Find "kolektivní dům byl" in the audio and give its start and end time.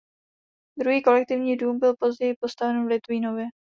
1.03-1.93